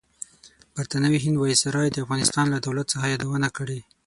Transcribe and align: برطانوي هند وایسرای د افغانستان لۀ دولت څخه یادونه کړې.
برطانوي 0.75 1.19
هند 1.25 1.37
وایسرای 1.39 1.87
د 1.91 1.97
افغانستان 2.05 2.45
لۀ 2.53 2.59
دولت 2.67 2.85
څخه 2.93 3.05
یادونه 3.13 3.47
کړې. 3.57 3.79